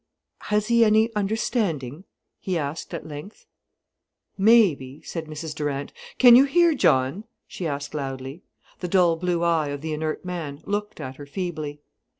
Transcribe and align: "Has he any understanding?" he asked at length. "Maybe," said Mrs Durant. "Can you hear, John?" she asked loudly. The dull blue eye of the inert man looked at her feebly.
"Has 0.45 0.69
he 0.69 0.83
any 0.83 1.13
understanding?" 1.15 2.05
he 2.39 2.57
asked 2.57 2.91
at 2.91 3.05
length. 3.07 3.45
"Maybe," 4.35 5.03
said 5.03 5.25
Mrs 5.25 5.53
Durant. 5.53 5.93
"Can 6.17 6.35
you 6.35 6.45
hear, 6.45 6.73
John?" 6.73 7.25
she 7.47 7.67
asked 7.67 7.93
loudly. 7.93 8.41
The 8.79 8.87
dull 8.87 9.15
blue 9.15 9.43
eye 9.43 9.67
of 9.67 9.81
the 9.81 9.93
inert 9.93 10.25
man 10.25 10.63
looked 10.65 10.99
at 10.99 11.17
her 11.17 11.27
feebly. 11.27 11.81